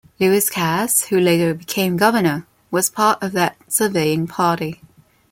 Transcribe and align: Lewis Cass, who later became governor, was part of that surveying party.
Lewis 0.19 0.49
Cass, 0.49 1.03
who 1.09 1.19
later 1.19 1.53
became 1.53 1.95
governor, 1.95 2.47
was 2.71 2.89
part 2.89 3.21
of 3.21 3.33
that 3.33 3.55
surveying 3.67 4.25
party. 4.25 4.81